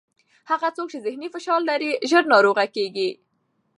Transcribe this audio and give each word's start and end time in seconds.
هغه 0.49 0.67
څوک 0.75 0.87
چې 0.93 0.99
ذهني 1.05 1.27
فشار 1.35 1.61
لري، 1.69 1.91
ژر 2.09 2.23
ناروغه 2.33 2.65
کېږي. 2.75 3.09